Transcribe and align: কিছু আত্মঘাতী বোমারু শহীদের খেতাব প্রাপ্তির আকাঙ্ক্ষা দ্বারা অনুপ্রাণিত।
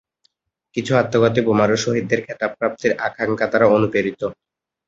কিছু 0.75 0.91
আত্মঘাতী 0.95 1.41
বোমারু 1.47 1.75
শহীদের 1.77 2.19
খেতাব 2.25 2.51
প্রাপ্তির 2.59 2.91
আকাঙ্ক্ষা 3.07 3.47
দ্বারা 3.49 3.67
অনুপ্রাণিত। 3.75 4.21